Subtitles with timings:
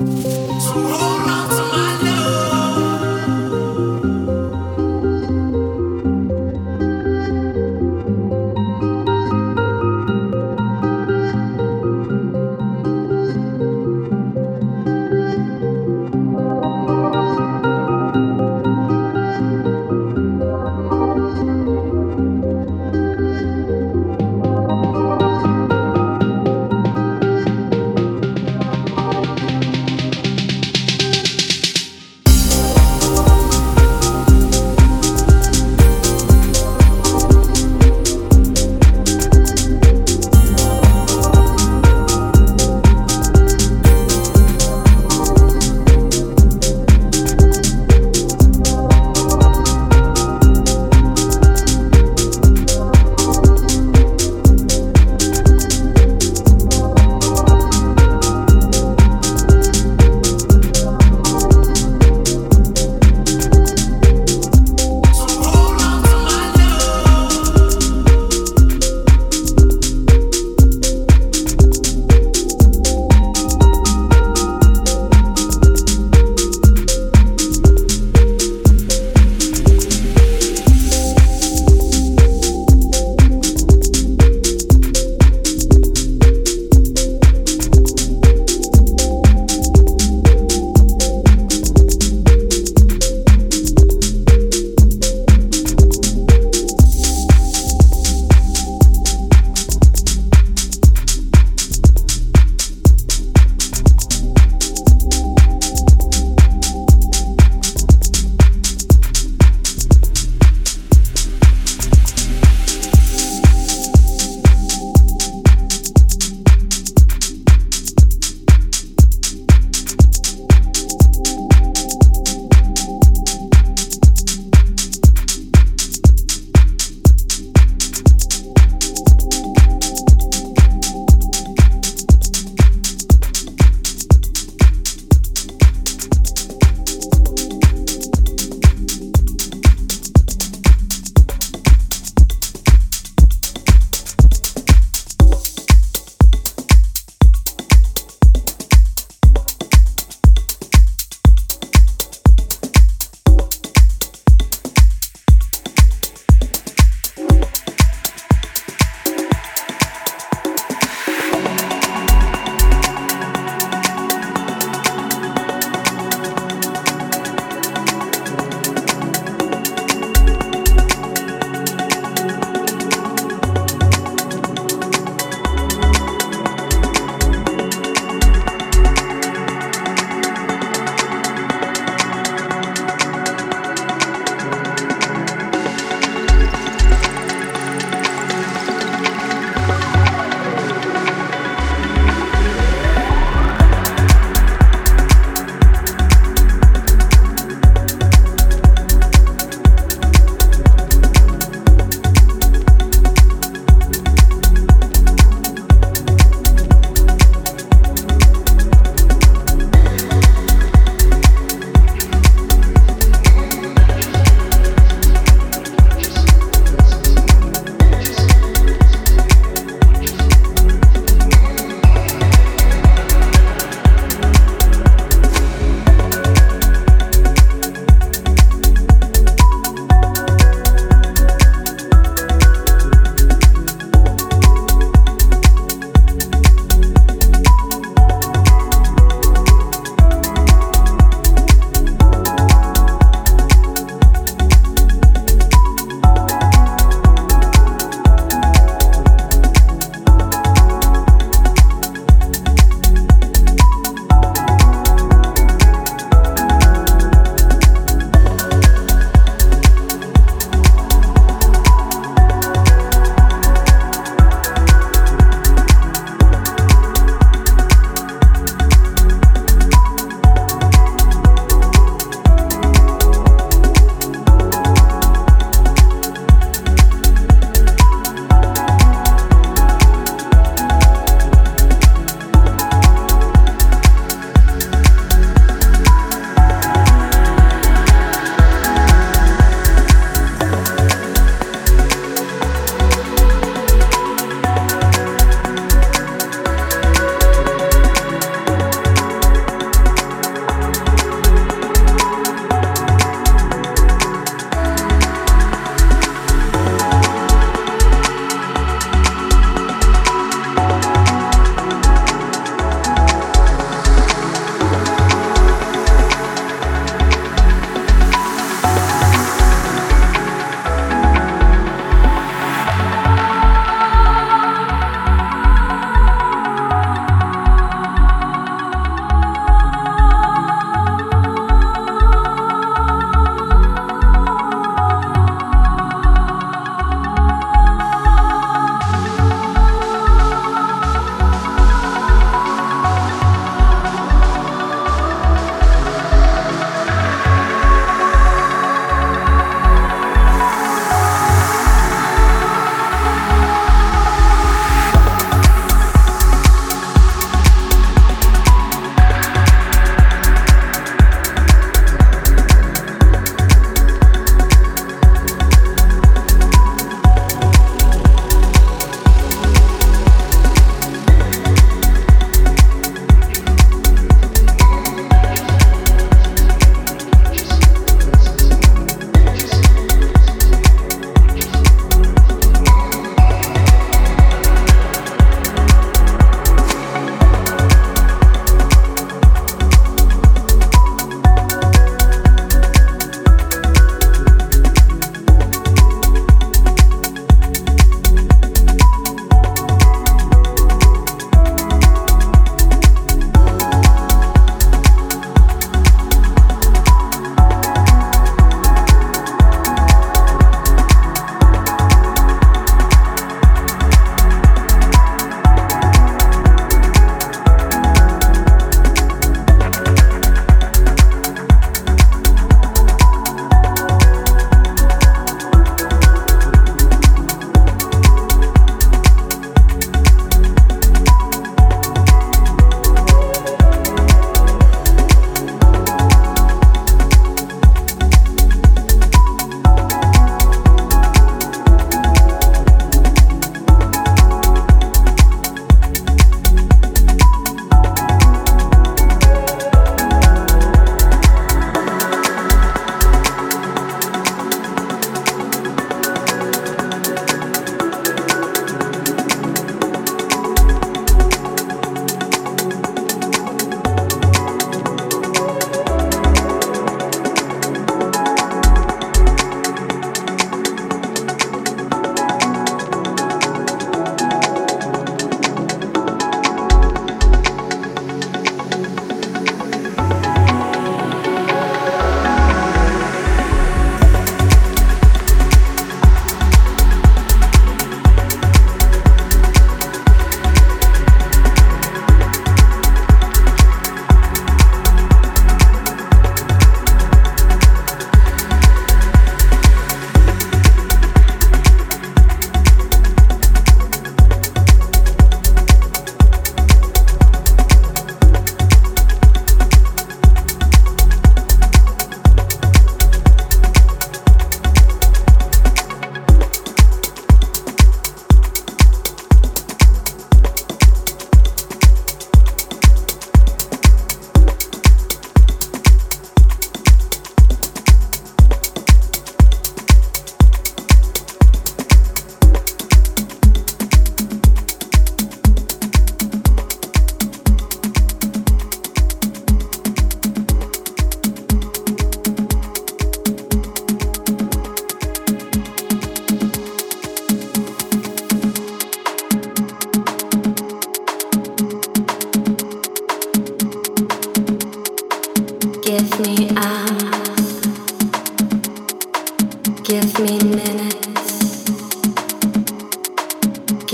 [0.00, 1.13] So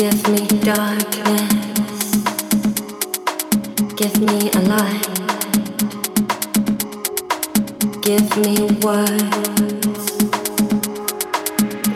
[0.00, 2.10] Give me darkness.
[3.96, 5.06] Give me a light.
[8.00, 10.04] Give me words.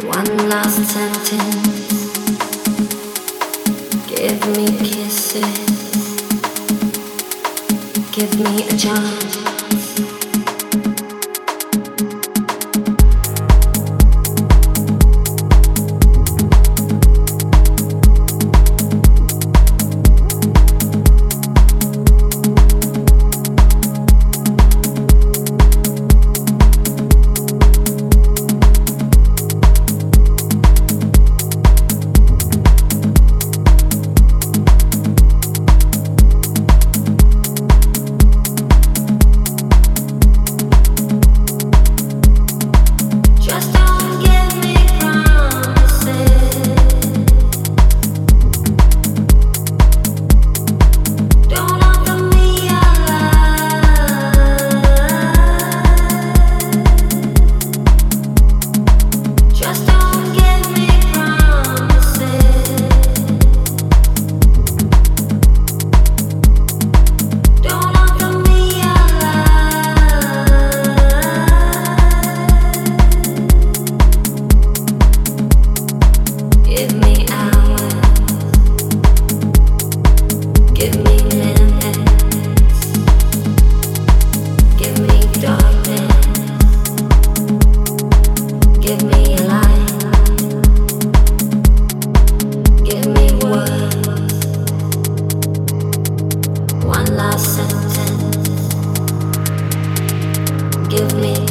[0.04, 2.12] One last sentence.
[4.06, 5.56] Give me kisses.
[8.12, 9.43] Give me a chance.